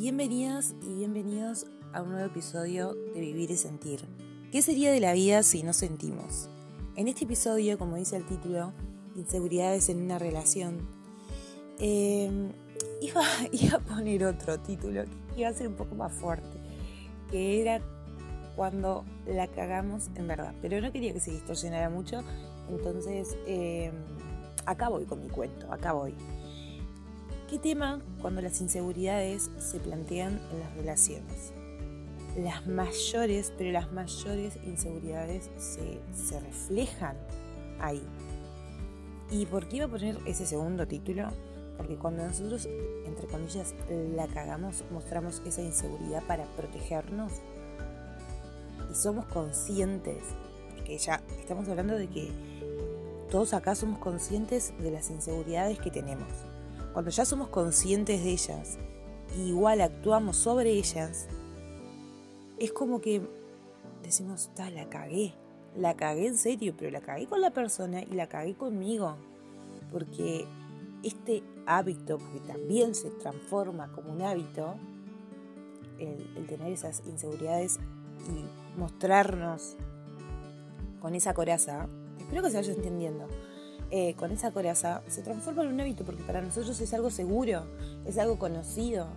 [0.00, 4.00] Bienvenidas y bienvenidos a un nuevo episodio de Vivir y Sentir.
[4.50, 6.48] ¿Qué sería de la vida si no sentimos?
[6.96, 8.72] En este episodio, como dice el título,
[9.14, 10.88] Inseguridades en una relación,
[11.78, 12.50] em,
[13.02, 13.20] iba,
[13.76, 16.48] a poner otro título que iba a ser un poco más fuerte,
[17.30, 17.82] que era
[18.56, 20.54] cuando la cagamos en verdad.
[20.62, 22.22] Pero no quería que se distorsionara mucho,
[22.70, 23.92] entonces eh,
[24.64, 26.14] acá voy con mi cuento, acá voy.
[27.50, 31.52] ¿Qué tema cuando las inseguridades se plantean en las relaciones?
[32.38, 37.16] Las mayores, pero las mayores inseguridades se, se reflejan
[37.80, 38.04] ahí.
[39.32, 41.26] ¿Y por qué iba a poner ese segundo título?
[41.76, 42.68] Porque cuando nosotros,
[43.04, 43.74] entre comillas,
[44.14, 47.32] la cagamos, mostramos esa inseguridad para protegernos.
[48.88, 50.22] Y somos conscientes,
[50.76, 52.30] porque ya estamos hablando de que
[53.28, 56.28] todos acá somos conscientes de las inseguridades que tenemos
[56.92, 58.78] cuando ya somos conscientes de ellas,
[59.36, 61.28] igual actuamos sobre ellas,
[62.58, 63.22] es como que
[64.02, 65.34] decimos, la cagué,
[65.76, 69.16] la cagué en serio, pero la cagué con la persona y la cagué conmigo.
[69.92, 70.46] Porque
[71.02, 74.74] este hábito, porque también se transforma como un hábito,
[75.98, 77.78] el, el tener esas inseguridades
[78.28, 79.76] y mostrarnos
[81.00, 83.26] con esa coraza, espero que se vaya entendiendo
[83.90, 87.64] eh, con esa coraza se transforma en un hábito porque para nosotros es algo seguro,
[88.04, 89.08] es algo conocido.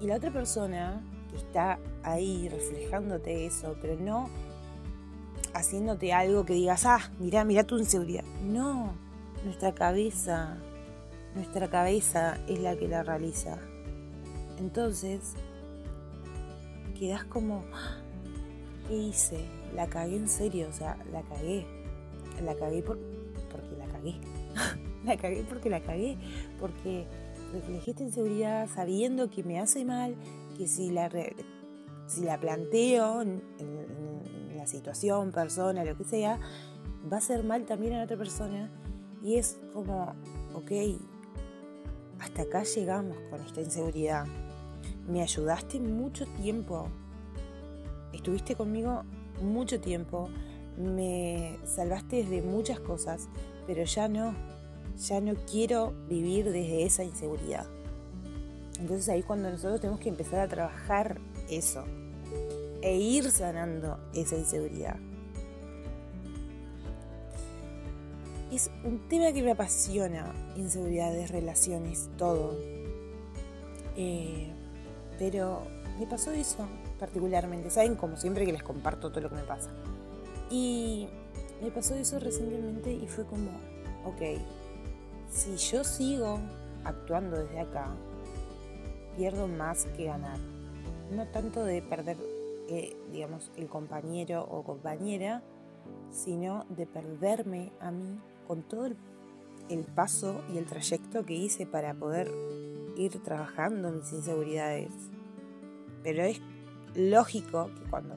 [0.00, 4.28] Y la otra persona que está ahí reflejándote eso, pero no
[5.54, 8.24] haciéndote algo que digas, ah, mira, mira tu inseguridad.
[8.44, 8.92] No,
[9.44, 10.58] nuestra cabeza,
[11.34, 13.58] nuestra cabeza es la que la realiza.
[14.58, 15.32] Entonces,
[16.98, 17.96] quedas como, ah,
[18.88, 19.46] ¿qué hice?
[19.74, 21.66] La cagué en serio, o sea, la cagué.
[22.42, 22.98] La cagué por,
[25.04, 26.16] la cagué porque la cagué,
[26.58, 27.06] porque
[27.52, 30.16] reflejé esta inseguridad sabiendo que me hace mal,
[30.56, 31.10] que si la,
[32.06, 33.42] si la planteo en,
[34.56, 36.40] la situación, persona, lo que sea,
[37.12, 38.70] va a ser mal también a la otra persona.
[39.22, 40.14] Y es como,
[40.54, 40.72] ok,
[42.18, 44.26] hasta acá llegamos con esta inseguridad.
[45.08, 46.88] Me ayudaste mucho tiempo.
[48.12, 49.04] Estuviste conmigo
[49.42, 50.28] mucho tiempo.
[50.76, 53.28] Me salvaste de muchas cosas
[53.66, 54.34] pero ya no,
[54.96, 57.66] ya no quiero vivir desde esa inseguridad.
[58.78, 61.18] Entonces ahí cuando nosotros tenemos que empezar a trabajar
[61.50, 61.84] eso
[62.82, 64.96] e ir sanando esa inseguridad.
[68.52, 72.54] Es un tema que me apasiona, inseguridades, relaciones, todo.
[73.96, 74.52] Eh,
[75.18, 75.62] pero
[75.98, 76.66] me pasó eso
[77.00, 77.70] particularmente.
[77.70, 79.70] Saben, como siempre que les comparto todo lo que me pasa.
[80.50, 81.08] Y
[81.62, 83.50] me pasó eso recientemente y fue como,
[84.04, 84.40] ok,
[85.30, 86.38] si yo sigo
[86.84, 87.94] actuando desde acá,
[89.16, 90.38] pierdo más que ganar.
[91.10, 92.16] No tanto de perder,
[92.68, 95.42] eh, digamos, el compañero o compañera,
[96.10, 98.96] sino de perderme a mí con todo el,
[99.68, 102.30] el paso y el trayecto que hice para poder
[102.96, 104.90] ir trabajando mis inseguridades.
[106.02, 106.40] Pero es
[106.94, 108.16] lógico que cuando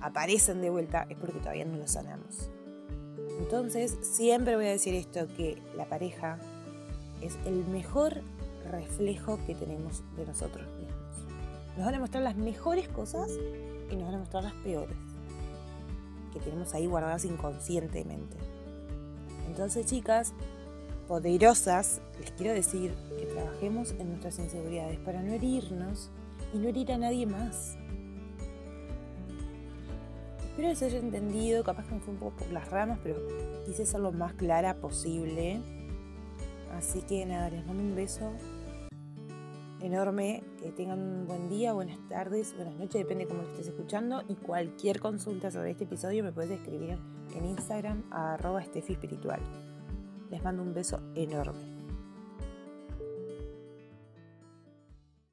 [0.00, 2.50] aparecen de vuelta es porque todavía no lo sanamos.
[3.38, 6.38] Entonces, siempre voy a decir esto, que la pareja
[7.20, 8.22] es el mejor
[8.70, 10.96] reflejo que tenemos de nosotros mismos.
[11.76, 13.30] Nos van a mostrar las mejores cosas
[13.90, 14.96] y nos van a mostrar las peores,
[16.32, 18.36] que tenemos ahí guardadas inconscientemente.
[19.46, 20.32] Entonces, chicas,
[21.08, 26.10] poderosas, les quiero decir que trabajemos en nuestras inseguridades para no herirnos
[26.54, 27.76] y no herir a nadie más.
[30.60, 33.16] Espero que se haya entendido, capaz que me fue un poco por las ramas, pero
[33.64, 35.58] quise ser lo más clara posible.
[36.76, 38.30] Así que nada, les mando un beso
[39.80, 43.68] enorme, que tengan un buen día, buenas tardes, buenas noches, depende de cómo lo estés
[43.68, 44.22] escuchando.
[44.28, 46.98] Y cualquier consulta sobre este episodio me puedes escribir
[47.34, 48.62] en Instagram a arroba.
[50.30, 51.79] Les mando un beso enorme.